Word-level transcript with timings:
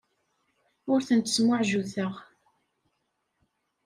Ur 0.91 0.99
tent-smuɛjuteɣ. 1.07 2.13